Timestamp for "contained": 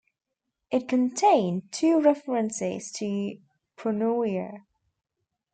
0.89-1.71